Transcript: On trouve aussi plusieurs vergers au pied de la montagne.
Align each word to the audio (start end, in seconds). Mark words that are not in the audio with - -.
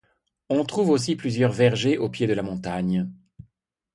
On 0.49 0.63
trouve 0.65 0.89
aussi 0.89 1.15
plusieurs 1.15 1.51
vergers 1.51 1.99
au 1.99 2.09
pied 2.09 2.25
de 2.25 2.33
la 2.33 2.41
montagne. 2.41 3.07